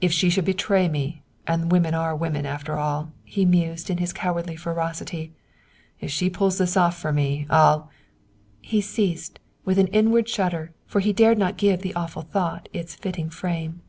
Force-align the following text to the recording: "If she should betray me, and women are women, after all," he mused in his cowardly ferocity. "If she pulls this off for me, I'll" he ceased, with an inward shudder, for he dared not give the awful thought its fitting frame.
"If 0.00 0.12
she 0.12 0.30
should 0.30 0.44
betray 0.44 0.88
me, 0.88 1.24
and 1.44 1.72
women 1.72 1.92
are 1.92 2.14
women, 2.14 2.46
after 2.46 2.78
all," 2.78 3.10
he 3.24 3.44
mused 3.44 3.90
in 3.90 3.98
his 3.98 4.12
cowardly 4.12 4.54
ferocity. 4.54 5.32
"If 6.00 6.08
she 6.12 6.30
pulls 6.30 6.58
this 6.58 6.76
off 6.76 6.96
for 6.96 7.12
me, 7.12 7.48
I'll" 7.50 7.90
he 8.60 8.80
ceased, 8.80 9.40
with 9.64 9.80
an 9.80 9.88
inward 9.88 10.28
shudder, 10.28 10.72
for 10.86 11.00
he 11.00 11.12
dared 11.12 11.38
not 11.38 11.56
give 11.56 11.82
the 11.82 11.94
awful 11.96 12.22
thought 12.22 12.68
its 12.72 12.94
fitting 12.94 13.28
frame. 13.28 13.82